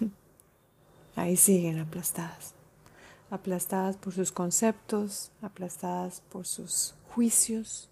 Ahí 1.16 1.36
siguen 1.36 1.78
aplastadas 1.78 2.56
aplastadas 3.30 3.96
por 3.96 4.12
sus 4.12 4.32
conceptos, 4.32 5.30
aplastadas 5.42 6.22
por 6.28 6.46
sus 6.46 6.94
juicios, 7.14 7.90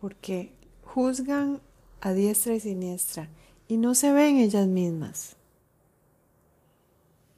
porque 0.00 0.52
juzgan 0.84 1.60
a 2.00 2.12
diestra 2.12 2.54
y 2.54 2.60
siniestra 2.60 3.28
y 3.68 3.76
no 3.76 3.94
se 3.94 4.12
ven 4.12 4.36
ellas 4.36 4.66
mismas. 4.66 5.36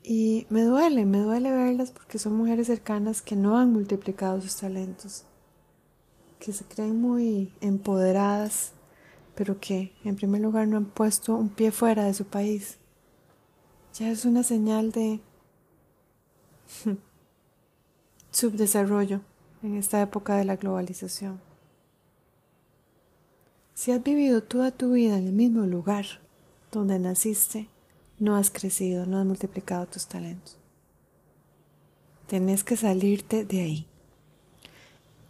Y 0.02 0.46
me 0.48 0.62
duele, 0.62 1.04
me 1.04 1.18
duele 1.18 1.50
verlas 1.50 1.90
porque 1.90 2.18
son 2.18 2.34
mujeres 2.34 2.68
cercanas 2.68 3.20
que 3.20 3.36
no 3.36 3.58
han 3.58 3.72
multiplicado 3.72 4.40
sus 4.40 4.56
talentos, 4.56 5.24
que 6.38 6.52
se 6.52 6.64
creen 6.64 7.00
muy 7.00 7.52
empoderadas, 7.60 8.72
pero 9.34 9.60
que 9.60 9.92
en 10.04 10.16
primer 10.16 10.40
lugar 10.40 10.66
no 10.68 10.76
han 10.76 10.86
puesto 10.86 11.34
un 11.34 11.48
pie 11.48 11.70
fuera 11.70 12.04
de 12.04 12.14
su 12.14 12.24
país. 12.24 12.78
Ya 13.94 14.10
es 14.10 14.24
una 14.24 14.42
señal 14.42 14.92
de 14.92 15.20
Subdesarrollo 18.30 19.20
en 19.62 19.76
esta 19.76 20.00
época 20.00 20.36
de 20.36 20.44
la 20.44 20.56
globalización. 20.56 21.40
Si 23.74 23.92
has 23.92 24.02
vivido 24.02 24.42
toda 24.42 24.70
tu 24.70 24.92
vida 24.92 25.16
en 25.18 25.26
el 25.28 25.32
mismo 25.32 25.62
lugar 25.62 26.04
donde 26.70 26.98
naciste, 26.98 27.68
no 28.18 28.36
has 28.36 28.50
crecido, 28.50 29.06
no 29.06 29.18
has 29.18 29.26
multiplicado 29.26 29.86
tus 29.86 30.06
talentos. 30.06 30.58
Tienes 32.26 32.64
que 32.64 32.76
salirte 32.76 33.44
de 33.44 33.60
ahí. 33.60 33.87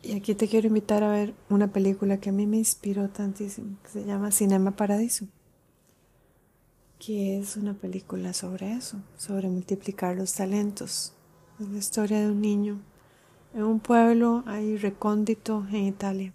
Y 0.09 0.15
aquí 0.15 0.35
te 0.35 0.49
quiero 0.49 0.69
invitar 0.69 1.05
a 1.05 1.13
ver 1.13 1.35
una 1.51 1.71
película 1.71 2.19
que 2.19 2.31
a 2.31 2.33
mí 2.33 2.47
me 2.47 2.57
inspiró 2.57 3.11
tantísimo, 3.11 3.77
que 3.83 3.91
se 3.91 4.05
llama 4.05 4.31
Cinema 4.31 4.75
Paradiso 4.75 5.27
que 6.99 7.39
es 7.39 7.57
una 7.57 7.75
película 7.75 8.33
sobre 8.33 8.73
eso, 8.73 8.99
sobre 9.17 9.49
multiplicar 9.49 10.17
los 10.17 10.35
talentos, 10.35 11.13
es 11.61 11.69
la 11.69 11.79
historia 11.79 12.21
de 12.21 12.31
un 12.31 12.41
niño 12.41 12.81
en 13.55 13.63
un 13.63 13.81
pueblo 13.81 14.43
ahí 14.47 14.77
recóndito 14.77 15.65
en 15.71 15.87
Italia. 15.87 16.33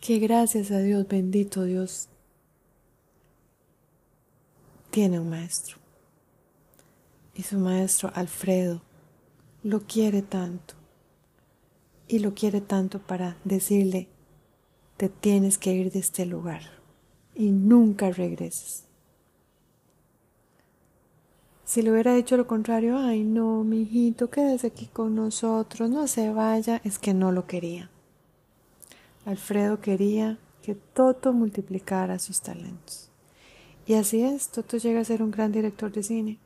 Que 0.00 0.18
gracias 0.18 0.70
a 0.70 0.78
Dios, 0.78 1.06
bendito 1.08 1.64
Dios, 1.64 2.08
tiene 4.90 5.18
un 5.18 5.30
maestro. 5.30 5.76
Y 7.34 7.42
su 7.42 7.58
maestro 7.58 8.10
Alfredo 8.14 8.82
lo 9.62 9.80
quiere 9.80 10.22
tanto. 10.22 10.79
Y 12.10 12.18
lo 12.18 12.34
quiere 12.34 12.60
tanto 12.60 12.98
para 12.98 13.36
decirle, 13.44 14.08
te 14.96 15.08
tienes 15.08 15.58
que 15.58 15.72
ir 15.72 15.92
de 15.92 16.00
este 16.00 16.26
lugar 16.26 16.62
y 17.36 17.52
nunca 17.52 18.10
regreses. 18.10 18.84
Si 21.64 21.82
le 21.82 21.92
hubiera 21.92 22.12
dicho 22.12 22.36
lo 22.36 22.48
contrario, 22.48 22.98
ay 22.98 23.22
no, 23.22 23.62
mi 23.62 23.82
hijito, 23.82 24.28
quédese 24.28 24.66
aquí 24.66 24.86
con 24.86 25.14
nosotros, 25.14 25.88
no 25.88 26.08
se 26.08 26.30
vaya, 26.30 26.80
es 26.82 26.98
que 26.98 27.14
no 27.14 27.30
lo 27.30 27.46
quería. 27.46 27.92
Alfredo 29.24 29.80
quería 29.80 30.36
que 30.64 30.74
Toto 30.74 31.32
multiplicara 31.32 32.18
sus 32.18 32.40
talentos. 32.40 33.08
Y 33.86 33.94
así 33.94 34.22
es, 34.22 34.48
Toto 34.48 34.78
llega 34.78 34.98
a 34.98 35.04
ser 35.04 35.22
un 35.22 35.30
gran 35.30 35.52
director 35.52 35.92
de 35.92 36.02
cine. 36.02 36.38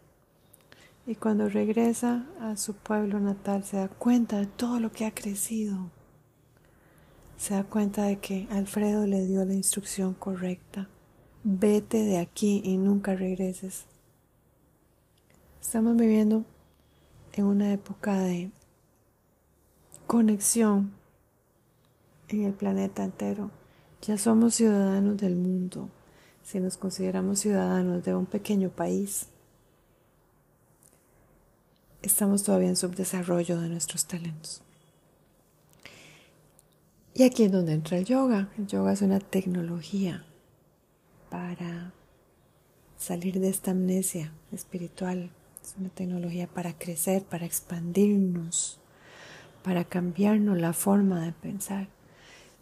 Y 1.07 1.17
cuando 1.17 1.51
regresa 1.51 2.27
a 2.41 2.57
su 2.57 2.75
pueblo 2.75 3.21
natal 3.21 3.63
se 3.65 3.77
da 3.77 3.89
cuenta 3.89 4.39
de 4.39 4.47
todo 4.47 4.81
lo 4.81 4.91
que 4.91 5.05
ha 5.05 5.15
crecido. 5.15 5.91
Se 7.37 7.53
da 7.53 7.65
cuenta 7.65 8.05
de 8.05 8.19
que 8.19 8.49
Alfredo 8.51 9.07
le 9.07 9.27
dio 9.27 9.45
la 9.45 9.53
instrucción 9.53 10.15
correcta. 10.15 10.89
Vete 11.43 12.05
de 12.05 12.17
aquí 12.17 12.63
y 12.65 12.79
nunca 12.79 13.15
regreses. 13.15 13.85
Estamos 15.61 15.95
viviendo 15.97 16.47
en 17.35 17.45
una 17.45 17.71
época 17.73 18.19
de 18.21 18.51
conexión 20.07 20.93
en 22.29 22.45
el 22.45 22.55
planeta 22.55 23.05
entero. 23.05 23.51
Ya 24.01 24.17
somos 24.17 24.55
ciudadanos 24.55 25.19
del 25.19 25.37
mundo, 25.37 25.91
si 26.43 26.61
nos 26.61 26.79
consideramos 26.79 27.41
ciudadanos 27.41 28.05
de 28.05 28.15
un 28.15 28.25
pequeño 28.25 28.71
país. 28.71 29.29
Estamos 32.05 32.43
todavía 32.43 32.69
en 32.69 32.77
subdesarrollo 32.77 33.59
de 33.59 33.71
nuestros 33.71 34.05
talentos. 34.05 34.61
Y 37.15 37.23
aquí 37.23 37.45
es 37.45 37.53
donde 37.53 37.73
entra 37.73 37.97
el 37.97 38.05
yoga. 38.05 38.51
El 38.59 38.67
yoga 38.67 38.93
es 38.93 39.01
una 39.01 39.21
tecnología 39.21 40.27
para 41.31 41.95
salir 42.99 43.41
de 43.41 43.49
esta 43.49 43.71
amnesia 43.71 44.33
espiritual 44.53 45.31
es 45.63 45.77
una 45.79 45.89
tecnología 45.89 46.47
para 46.47 46.77
crecer, 46.77 47.23
para 47.23 47.47
expandirnos, 47.47 48.79
para 49.63 49.85
cambiarnos 49.85 50.61
la 50.61 50.75
forma 50.75 51.25
de 51.25 51.33
pensar. 51.33 51.89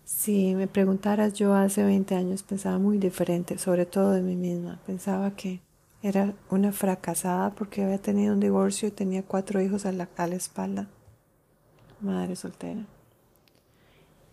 Si 0.04 0.54
me 0.54 0.68
preguntaras, 0.68 1.32
yo 1.32 1.52
hace 1.52 1.82
20 1.82 2.14
años 2.14 2.44
pensaba 2.44 2.78
muy 2.78 2.98
diferente, 2.98 3.58
sobre 3.58 3.86
todo 3.86 4.12
de 4.12 4.22
mí 4.22 4.36
misma. 4.36 4.80
Pensaba 4.86 5.34
que 5.34 5.60
era 6.02 6.34
una 6.50 6.72
fracasada 6.72 7.50
porque 7.50 7.84
había 7.84 7.98
tenido 7.98 8.34
un 8.34 8.40
divorcio 8.40 8.88
y 8.88 8.90
tenía 8.90 9.22
cuatro 9.22 9.60
hijos 9.60 9.86
a 9.86 9.92
la, 9.92 10.08
a 10.16 10.26
la 10.26 10.34
espalda. 10.34 10.88
Madre 12.00 12.34
soltera. 12.34 12.84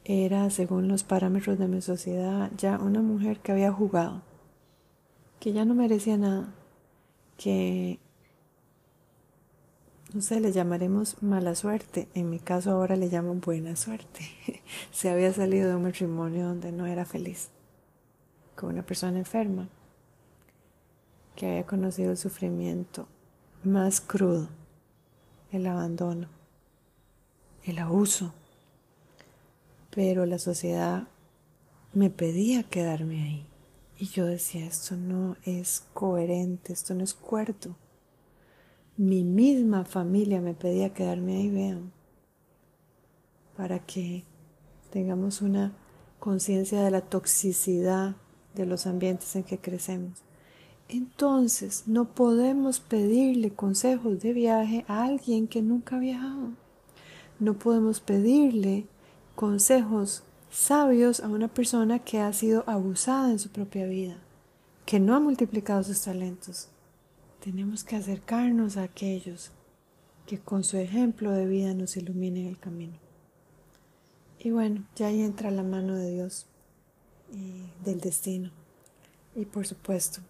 Era, 0.03 0.49
según 0.49 0.87
los 0.87 1.03
parámetros 1.03 1.59
de 1.59 1.67
mi 1.67 1.81
sociedad, 1.81 2.49
ya 2.57 2.79
una 2.79 3.01
mujer 3.01 3.39
que 3.39 3.51
había 3.51 3.71
jugado, 3.71 4.23
que 5.39 5.53
ya 5.53 5.65
no 5.65 5.75
merecía 5.75 6.17
nada, 6.17 6.51
que 7.37 7.99
no 10.11 10.21
sé, 10.21 10.39
le 10.39 10.51
llamaremos 10.51 11.21
mala 11.21 11.53
suerte. 11.53 12.07
En 12.15 12.31
mi 12.31 12.39
caso 12.39 12.71
ahora 12.71 12.95
le 12.95 13.09
llamo 13.09 13.35
buena 13.35 13.75
suerte. 13.75 14.21
Se 14.91 15.11
había 15.11 15.31
salido 15.31 15.69
de 15.69 15.75
un 15.75 15.83
matrimonio 15.83 16.47
donde 16.47 16.71
no 16.71 16.87
era 16.87 17.05
feliz. 17.05 17.49
con 18.55 18.71
una 18.71 18.81
persona 18.81 19.19
enferma 19.19 19.69
que 21.39 21.47
había 21.47 21.65
conocido 21.65 22.11
el 22.11 22.17
sufrimiento 22.17 23.07
más 23.63 24.01
crudo, 24.01 24.49
el 25.53 25.67
abandono, 25.67 26.27
el 27.63 27.79
abuso. 27.79 28.33
Pero 29.89 30.25
la 30.25 30.37
sociedad 30.37 31.07
me 31.93 32.09
pedía 32.09 32.63
quedarme 32.63 33.23
ahí. 33.23 33.47
Y 33.97 34.07
yo 34.07 34.25
decía, 34.25 34.65
esto 34.65 34.97
no 34.97 35.37
es 35.45 35.85
coherente, 35.93 36.73
esto 36.73 36.93
no 36.93 37.05
es 37.05 37.13
cuarto. 37.13 37.77
Mi 38.97 39.23
misma 39.23 39.85
familia 39.85 40.41
me 40.41 40.53
pedía 40.53 40.93
quedarme 40.93 41.37
ahí, 41.37 41.49
vean, 41.49 41.93
para 43.55 43.79
que 43.79 44.25
tengamos 44.89 45.41
una 45.41 45.71
conciencia 46.19 46.83
de 46.83 46.91
la 46.91 46.99
toxicidad 46.99 48.17
de 48.55 48.65
los 48.65 48.85
ambientes 48.87 49.37
en 49.37 49.43
que 49.43 49.57
crecemos. 49.57 50.21
Entonces, 50.89 51.83
no 51.85 52.15
podemos 52.15 52.79
pedirle 52.79 53.51
consejos 53.51 54.21
de 54.21 54.33
viaje 54.33 54.85
a 54.87 55.03
alguien 55.03 55.47
que 55.47 55.61
nunca 55.61 55.97
ha 55.97 55.99
viajado. 55.99 56.49
No 57.39 57.53
podemos 57.53 57.99
pedirle 57.99 58.87
consejos 59.35 60.23
sabios 60.49 61.19
a 61.19 61.27
una 61.27 61.47
persona 61.47 61.99
que 61.99 62.19
ha 62.19 62.33
sido 62.33 62.63
abusada 62.65 63.29
en 63.29 63.37
su 63.37 63.49
propia 63.49 63.85
vida, 63.85 64.17
que 64.87 64.99
no 64.99 65.15
ha 65.15 65.19
multiplicado 65.19 65.83
sus 65.83 66.01
talentos. 66.01 66.69
Tenemos 67.39 67.83
que 67.83 67.95
acercarnos 67.95 68.75
a 68.75 68.83
aquellos 68.83 69.51
que 70.25 70.39
con 70.39 70.63
su 70.63 70.77
ejemplo 70.77 71.31
de 71.31 71.45
vida 71.45 71.75
nos 71.75 71.97
iluminen 71.97 72.47
el 72.47 72.57
camino. 72.57 72.97
Y 74.39 74.49
bueno, 74.49 74.87
ya 74.95 75.07
ahí 75.07 75.21
entra 75.21 75.51
la 75.51 75.63
mano 75.63 75.93
de 75.93 76.11
Dios 76.11 76.47
y 77.31 77.69
del 77.85 77.99
destino. 78.01 78.49
Y 79.35 79.45
por 79.45 79.67
supuesto, 79.67 80.21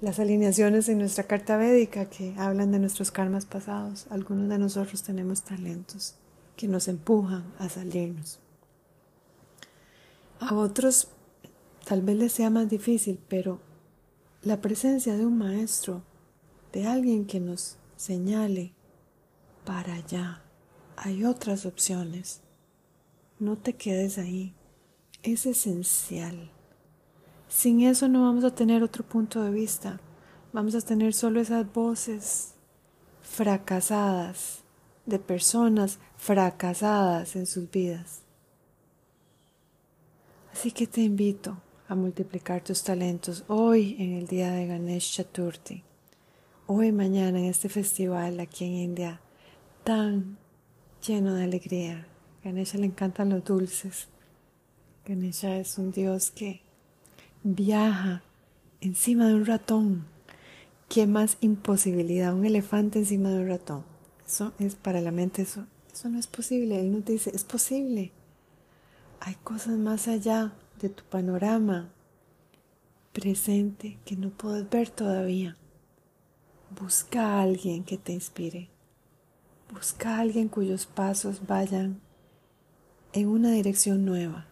las 0.00 0.18
alineaciones 0.18 0.88
en 0.88 0.98
nuestra 0.98 1.24
carta 1.24 1.56
védica 1.56 2.10
que 2.10 2.34
hablan 2.36 2.72
de 2.72 2.78
nuestros 2.78 3.10
karmas 3.10 3.46
pasados. 3.46 4.06
Algunos 4.10 4.48
de 4.48 4.58
nosotros 4.58 5.02
tenemos 5.02 5.42
talentos 5.42 6.16
que 6.56 6.68
nos 6.68 6.88
empujan 6.88 7.44
a 7.58 7.68
salirnos. 7.68 8.40
A 10.40 10.54
otros 10.54 11.08
tal 11.84 12.02
vez 12.02 12.16
les 12.16 12.32
sea 12.32 12.50
más 12.50 12.68
difícil, 12.68 13.20
pero 13.28 13.60
la 14.42 14.60
presencia 14.60 15.16
de 15.16 15.24
un 15.24 15.38
maestro, 15.38 16.02
de 16.72 16.86
alguien 16.86 17.26
que 17.26 17.38
nos 17.38 17.76
señale 17.96 18.72
para 19.64 19.94
allá, 19.94 20.42
hay 20.96 21.24
otras 21.24 21.64
opciones. 21.64 22.40
No 23.38 23.56
te 23.56 23.74
quedes 23.74 24.18
ahí. 24.18 24.54
Es 25.22 25.46
esencial. 25.46 26.50
Sin 27.52 27.82
eso 27.82 28.08
no 28.08 28.22
vamos 28.22 28.44
a 28.44 28.54
tener 28.54 28.82
otro 28.82 29.04
punto 29.04 29.42
de 29.42 29.50
vista. 29.50 30.00
Vamos 30.54 30.74
a 30.74 30.80
tener 30.80 31.12
solo 31.12 31.38
esas 31.38 31.70
voces 31.70 32.54
fracasadas 33.20 34.62
de 35.04 35.18
personas 35.18 35.98
fracasadas 36.16 37.36
en 37.36 37.46
sus 37.46 37.70
vidas. 37.70 38.22
Así 40.50 40.72
que 40.72 40.86
te 40.86 41.02
invito 41.02 41.58
a 41.88 41.94
multiplicar 41.94 42.64
tus 42.64 42.82
talentos 42.82 43.44
hoy 43.48 43.96
en 43.98 44.14
el 44.14 44.26
día 44.26 44.50
de 44.52 44.66
Ganesh 44.66 45.16
Chaturthi, 45.16 45.82
hoy 46.66 46.90
mañana 46.90 47.38
en 47.38 47.44
este 47.44 47.68
festival 47.68 48.40
aquí 48.40 48.64
en 48.64 48.72
India 48.72 49.20
tan 49.84 50.38
lleno 51.06 51.34
de 51.34 51.44
alegría. 51.44 52.06
Ganesha 52.42 52.78
le 52.78 52.86
encantan 52.86 53.28
los 53.28 53.44
dulces. 53.44 54.08
Ganesha 55.04 55.58
es 55.58 55.76
un 55.76 55.92
dios 55.92 56.30
que 56.30 56.62
viaja 57.44 58.22
encima 58.80 59.28
de 59.28 59.34
un 59.34 59.46
ratón. 59.46 60.06
¿Qué 60.88 61.06
más 61.06 61.38
imposibilidad? 61.40 62.34
Un 62.34 62.44
elefante 62.44 62.98
encima 62.98 63.30
de 63.30 63.40
un 63.40 63.48
ratón. 63.48 63.84
Eso 64.26 64.52
es 64.58 64.74
para 64.74 65.00
la 65.00 65.10
mente, 65.10 65.42
eso, 65.42 65.66
eso 65.92 66.08
no 66.08 66.18
es 66.18 66.26
posible. 66.26 66.80
Él 66.80 66.92
nos 66.92 67.04
dice, 67.04 67.30
es 67.34 67.44
posible. 67.44 68.12
Hay 69.20 69.34
cosas 69.36 69.78
más 69.78 70.08
allá 70.08 70.52
de 70.80 70.88
tu 70.88 71.04
panorama 71.04 71.90
presente 73.12 73.98
que 74.04 74.16
no 74.16 74.30
puedes 74.30 74.68
ver 74.68 74.90
todavía. 74.90 75.56
Busca 76.78 77.34
a 77.34 77.42
alguien 77.42 77.84
que 77.84 77.98
te 77.98 78.12
inspire. 78.12 78.68
Busca 79.72 80.16
a 80.16 80.20
alguien 80.20 80.48
cuyos 80.48 80.86
pasos 80.86 81.46
vayan 81.46 82.00
en 83.12 83.28
una 83.28 83.52
dirección 83.52 84.04
nueva. 84.04 84.46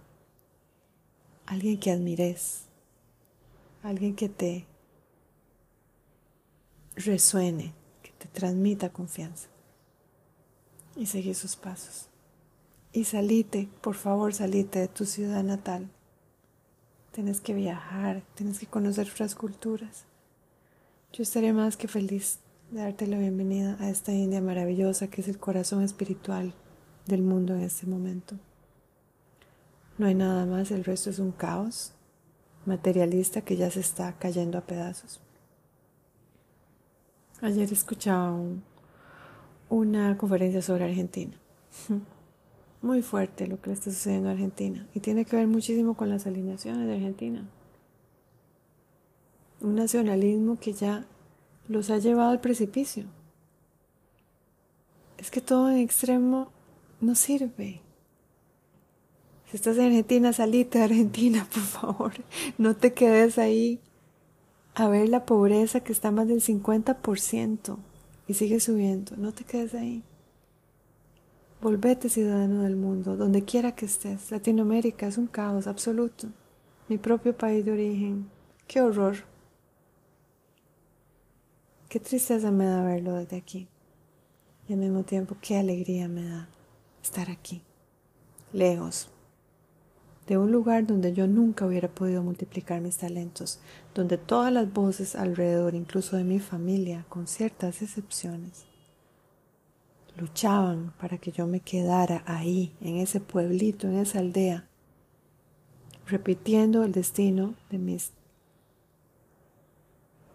Alguien 1.46 1.78
que 1.78 1.90
admires 1.90 2.69
alguien 3.82 4.14
que 4.14 4.28
te 4.28 4.66
resuene, 6.96 7.72
que 8.02 8.12
te 8.12 8.28
transmita 8.28 8.90
confianza. 8.90 9.48
Y 10.96 11.06
seguí 11.06 11.34
sus 11.34 11.56
pasos. 11.56 12.08
Y 12.92 13.04
salite, 13.04 13.68
por 13.80 13.94
favor, 13.94 14.34
salite 14.34 14.80
de 14.80 14.88
tu 14.88 15.04
ciudad 15.04 15.42
natal. 15.42 15.88
Tienes 17.12 17.40
que 17.40 17.54
viajar, 17.54 18.22
tienes 18.34 18.58
que 18.58 18.66
conocer 18.66 19.08
otras 19.10 19.34
culturas. 19.34 20.04
Yo 21.12 21.22
estaré 21.22 21.52
más 21.52 21.76
que 21.76 21.88
feliz 21.88 22.40
de 22.70 22.82
darte 22.82 23.06
la 23.06 23.18
bienvenida 23.18 23.76
a 23.80 23.90
esta 23.90 24.12
India 24.12 24.40
maravillosa 24.40 25.08
que 25.08 25.20
es 25.20 25.28
el 25.28 25.38
corazón 25.38 25.82
espiritual 25.82 26.54
del 27.06 27.22
mundo 27.22 27.54
en 27.54 27.62
este 27.62 27.86
momento. 27.86 28.36
No 29.98 30.06
hay 30.06 30.14
nada 30.14 30.46
más, 30.46 30.70
el 30.70 30.84
resto 30.84 31.10
es 31.10 31.18
un 31.18 31.32
caos, 31.32 31.92
materialista 32.66 33.40
que 33.42 33.56
ya 33.56 33.70
se 33.70 33.80
está 33.80 34.12
cayendo 34.18 34.58
a 34.58 34.62
pedazos. 34.62 35.20
Ayer 37.40 37.72
escuchaba 37.72 38.38
una 39.70 40.18
conferencia 40.18 40.60
sobre 40.60 40.84
Argentina. 40.84 41.36
Muy 42.82 43.02
fuerte 43.02 43.46
lo 43.46 43.60
que 43.60 43.70
le 43.70 43.74
está 43.74 43.90
sucediendo 43.90 44.28
a 44.28 44.32
Argentina. 44.32 44.86
Y 44.94 45.00
tiene 45.00 45.24
que 45.24 45.36
ver 45.36 45.46
muchísimo 45.46 45.94
con 45.94 46.08
las 46.08 46.26
alineaciones 46.26 46.86
de 46.86 46.94
Argentina. 46.94 47.46
Un 49.60 49.74
nacionalismo 49.74 50.58
que 50.58 50.72
ya 50.72 51.04
los 51.68 51.90
ha 51.90 51.98
llevado 51.98 52.30
al 52.30 52.40
precipicio. 52.40 53.04
Es 55.18 55.30
que 55.30 55.42
todo 55.42 55.70
en 55.70 55.76
extremo 55.78 56.50
no 57.02 57.14
sirve. 57.14 57.82
Si 59.50 59.56
estás 59.56 59.78
en 59.78 59.86
Argentina, 59.86 60.32
salite 60.32 60.78
de 60.78 60.84
Argentina, 60.84 61.44
por 61.52 61.62
favor. 61.62 62.12
No 62.56 62.76
te 62.76 62.92
quedes 62.92 63.36
ahí 63.36 63.80
a 64.74 64.86
ver 64.86 65.08
la 65.08 65.26
pobreza 65.26 65.80
que 65.80 65.92
está 65.92 66.12
más 66.12 66.28
del 66.28 66.40
50% 66.40 67.76
y 68.28 68.34
sigue 68.34 68.60
subiendo. 68.60 69.16
No 69.16 69.32
te 69.32 69.42
quedes 69.42 69.74
ahí. 69.74 70.04
Volvete 71.60 72.08
ciudadano 72.08 72.62
del 72.62 72.76
mundo, 72.76 73.16
donde 73.16 73.42
quiera 73.44 73.74
que 73.74 73.86
estés. 73.86 74.30
Latinoamérica 74.30 75.08
es 75.08 75.18
un 75.18 75.26
caos 75.26 75.66
absoluto. 75.66 76.28
Mi 76.88 76.96
propio 76.96 77.36
país 77.36 77.64
de 77.64 77.72
origen. 77.72 78.30
Qué 78.68 78.80
horror. 78.80 79.16
Qué 81.88 81.98
tristeza 81.98 82.52
me 82.52 82.66
da 82.66 82.84
verlo 82.84 83.14
desde 83.14 83.36
aquí. 83.36 83.66
Y 84.68 84.74
al 84.74 84.78
mismo 84.78 85.02
tiempo, 85.02 85.36
qué 85.40 85.56
alegría 85.56 86.06
me 86.06 86.22
da 86.22 86.48
estar 87.02 87.30
aquí, 87.30 87.62
lejos, 88.52 89.10
de 90.30 90.38
un 90.38 90.52
lugar 90.52 90.86
donde 90.86 91.12
yo 91.12 91.26
nunca 91.26 91.66
hubiera 91.66 91.88
podido 91.88 92.22
multiplicar 92.22 92.80
mis 92.80 92.98
talentos, 92.98 93.58
donde 93.96 94.16
todas 94.16 94.52
las 94.52 94.72
voces 94.72 95.16
alrededor, 95.16 95.74
incluso 95.74 96.16
de 96.16 96.22
mi 96.22 96.38
familia, 96.38 97.04
con 97.08 97.26
ciertas 97.26 97.82
excepciones, 97.82 98.64
luchaban 100.16 100.94
para 101.00 101.18
que 101.18 101.32
yo 101.32 101.48
me 101.48 101.58
quedara 101.58 102.22
ahí, 102.26 102.76
en 102.80 102.98
ese 102.98 103.18
pueblito, 103.18 103.88
en 103.88 103.98
esa 103.98 104.20
aldea, 104.20 104.68
repitiendo 106.06 106.84
el 106.84 106.92
destino 106.92 107.56
de 107.68 107.78
mis 107.78 108.12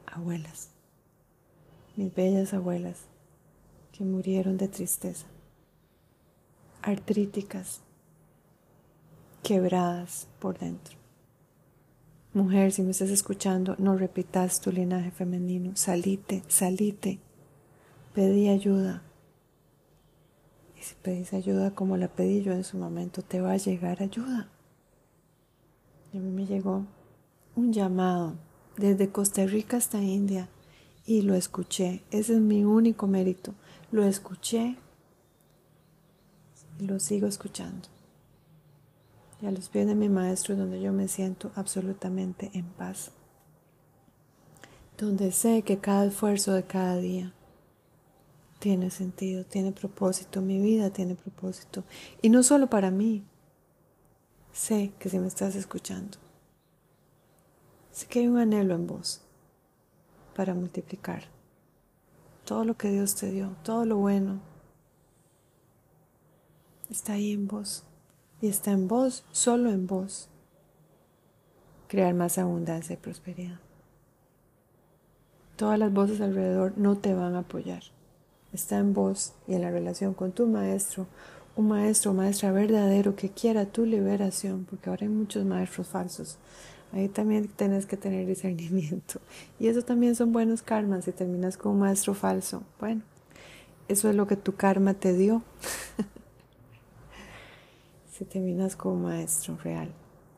abuelas, 0.05 0.71
mis 1.95 2.13
bellas 2.13 2.53
abuelas, 2.53 3.05
que 3.93 4.03
murieron 4.03 4.57
de 4.57 4.67
tristeza, 4.67 5.27
artríticas, 6.81 7.84
quebradas 9.45 10.27
por 10.39 10.57
dentro. 10.57 10.97
Mujer, 12.33 12.71
si 12.71 12.81
me 12.81 12.89
estás 12.89 13.11
escuchando, 13.11 13.75
no 13.77 13.95
repitas 13.95 14.59
tu 14.59 14.71
linaje 14.71 15.11
femenino. 15.11 15.73
Salite, 15.75 16.41
salite. 16.47 17.19
Pedí 18.15 18.49
ayuda. 18.49 19.03
Y 20.75 20.81
si 20.81 20.95
pedís 20.95 21.31
ayuda 21.33 21.75
como 21.75 21.95
la 21.95 22.07
pedí 22.07 22.41
yo 22.41 22.53
en 22.53 22.63
su 22.63 22.77
momento, 22.77 23.21
te 23.21 23.39
va 23.39 23.51
a 23.51 23.57
llegar 23.57 24.01
ayuda. 24.01 24.49
Y 26.11 26.17
a 26.17 26.21
mí 26.21 26.31
me 26.31 26.47
llegó 26.47 26.83
un 27.55 27.71
llamado 27.71 28.33
desde 28.77 29.11
Costa 29.11 29.45
Rica 29.45 29.77
hasta 29.77 30.01
India 30.01 30.49
y 31.05 31.21
lo 31.21 31.35
escuché. 31.35 32.01
Ese 32.09 32.33
es 32.33 32.39
mi 32.39 32.63
único 32.63 33.05
mérito. 33.05 33.53
Lo 33.91 34.03
escuché 34.05 34.75
y 36.79 36.87
lo 36.87 36.99
sigo 36.99 37.27
escuchando. 37.27 37.89
Y 39.41 39.45
a 39.45 39.51
los 39.51 39.69
pies 39.69 39.87
de 39.87 39.95
mi 39.95 40.09
maestro 40.09 40.55
donde 40.55 40.81
yo 40.81 40.93
me 40.93 41.07
siento 41.07 41.51
absolutamente 41.55 42.51
en 42.53 42.65
paz. 42.65 43.11
Donde 44.97 45.31
sé 45.31 45.63
que 45.63 45.79
cada 45.79 46.05
esfuerzo 46.05 46.53
de 46.53 46.63
cada 46.63 46.97
día 46.97 47.33
tiene 48.59 48.89
sentido, 48.89 49.43
tiene 49.43 49.71
propósito, 49.71 50.41
mi 50.41 50.59
vida 50.59 50.89
tiene 50.89 51.15
propósito. 51.15 51.83
Y 52.21 52.29
no 52.29 52.43
solo 52.43 52.67
para 52.67 52.91
mí. 52.91 53.25
Sé 54.53 54.93
que 54.99 55.09
si 55.09 55.19
me 55.19 55.27
estás 55.27 55.55
escuchando, 55.55 56.17
sé 57.91 58.07
que 58.07 58.19
hay 58.19 58.27
un 58.27 58.37
anhelo 58.37 58.73
en 58.73 58.87
vos 58.87 59.21
para 60.33 60.53
multiplicar 60.53 61.25
todo 62.45 62.63
lo 62.63 62.77
que 62.77 62.89
Dios 62.89 63.15
te 63.15 63.31
dio, 63.31 63.57
todo 63.63 63.85
lo 63.85 63.97
bueno, 63.97 64.39
está 66.89 67.13
ahí 67.13 67.33
en 67.33 67.47
vos 67.47 67.83
y 68.45 68.47
está 68.47 68.69
en 68.69 68.87
vos, 68.87 69.23
solo 69.31 69.71
en 69.71 69.87
vos, 69.87 70.29
crear 71.87 72.13
más 72.13 72.37
abundancia 72.37 72.93
y 72.93 72.97
prosperidad. 72.97 73.59
Todas 75.55 75.79
las 75.79 75.91
voces 75.91 76.21
alrededor 76.21 76.73
no 76.77 76.95
te 76.95 77.15
van 77.15 77.33
a 77.33 77.39
apoyar. 77.39 77.81
Está 78.53 78.77
en 78.77 78.93
vos 78.93 79.33
y 79.47 79.55
en 79.55 79.63
la 79.63 79.71
relación 79.71 80.13
con 80.13 80.31
tu 80.31 80.45
maestro, 80.45 81.07
un 81.55 81.69
maestro 81.69 82.11
o 82.11 82.13
maestra 82.13 82.51
verdadero 82.51 83.15
que 83.15 83.29
quiera 83.29 83.65
tu 83.65 83.83
liberación, 83.83 84.65
porque 84.69 84.91
ahora 84.91 85.07
hay 85.07 85.09
muchos 85.09 85.43
maestros 85.43 85.87
falsos. 85.87 86.37
Ahí 86.93 87.09
también 87.09 87.47
tienes 87.47 87.87
que 87.87 87.97
tener 87.97 88.27
discernimiento. 88.27 89.21
Y 89.59 89.69
eso 89.69 89.81
también 89.81 90.15
son 90.15 90.31
buenos 90.31 90.61
karmas 90.61 91.05
si 91.05 91.13
terminas 91.13 91.57
con 91.57 91.71
un 91.71 91.79
maestro 91.79 92.13
falso. 92.13 92.61
Bueno, 92.79 93.01
eso 93.87 94.07
es 94.07 94.15
lo 94.15 94.27
que 94.27 94.35
tu 94.35 94.53
karma 94.53 94.93
te 94.93 95.13
dio. 95.13 95.41
si 98.17 98.23
terminas 98.23 98.77
como 98.77 98.95
maestro 98.95 99.57
real, 99.57 99.91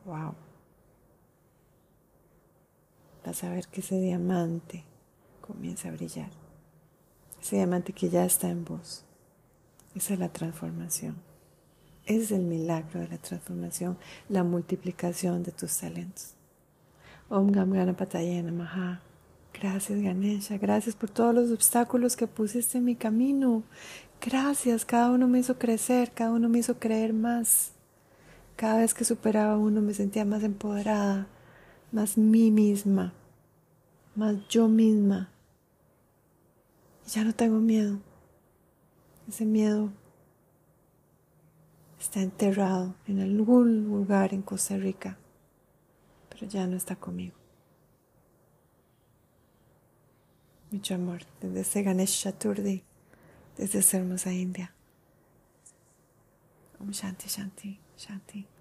wow. 0.04 0.34
Vas 3.24 3.44
a 3.44 3.50
ver 3.50 3.68
que 3.68 3.82
ese 3.82 4.00
diamante 4.00 4.84
comienza 5.40 5.88
a 5.88 5.92
brillar. 5.92 6.30
Ese 7.40 7.54
diamante 7.54 7.92
que 7.92 8.08
ya 8.08 8.24
está 8.24 8.48
en 8.50 8.64
vos. 8.64 9.04
Esa 9.94 10.14
es 10.14 10.18
la 10.18 10.32
transformación. 10.32 11.22
Es 12.04 12.32
el 12.32 12.42
milagro 12.42 12.98
de 12.98 13.08
la 13.08 13.18
transformación, 13.18 13.96
la 14.28 14.42
multiplicación 14.42 15.44
de 15.44 15.52
tus 15.52 15.78
talentos. 15.78 16.34
Om 17.28 17.52
Gam. 17.52 17.72
Gracias 19.52 20.00
Ganesha, 20.00 20.56
gracias 20.56 20.94
por 20.94 21.10
todos 21.10 21.34
los 21.34 21.50
obstáculos 21.50 22.16
que 22.16 22.26
pusiste 22.26 22.78
en 22.78 22.84
mi 22.84 22.94
camino. 22.94 23.64
Gracias, 24.20 24.84
cada 24.84 25.10
uno 25.10 25.28
me 25.28 25.38
hizo 25.38 25.58
crecer, 25.58 26.12
cada 26.12 26.32
uno 26.32 26.48
me 26.48 26.58
hizo 26.58 26.78
creer 26.78 27.12
más. 27.12 27.72
Cada 28.56 28.78
vez 28.78 28.92
que 28.92 29.04
superaba 29.04 29.56
uno 29.56 29.80
me 29.80 29.94
sentía 29.94 30.24
más 30.24 30.42
empoderada, 30.42 31.28
más 31.92 32.18
mí 32.18 32.50
misma, 32.50 33.12
más 34.16 34.36
yo 34.48 34.66
misma. 34.66 35.30
Y 37.06 37.10
ya 37.10 37.22
no 37.22 37.32
tengo 37.32 37.60
miedo. 37.60 38.00
Ese 39.28 39.44
miedo 39.44 39.90
está 42.00 42.20
enterrado 42.20 42.94
en 43.06 43.20
algún 43.20 43.84
lugar 43.84 44.34
en 44.34 44.42
Costa 44.42 44.76
Rica, 44.76 45.18
pero 46.28 46.46
ya 46.46 46.66
no 46.66 46.76
está 46.76 46.96
conmigo. 46.96 47.37
Mucho 50.70 50.94
amor 50.94 51.20
desde 51.40 51.82
Ganesh 51.82 52.22
Chaturdi, 52.22 52.82
desde 53.56 53.78
esa 53.78 53.96
hermosa 53.96 54.32
India. 54.32 54.72
Om 56.78 56.92
Shanti 56.92 57.28
Shanti 57.28 57.78
Shanti. 57.96 58.57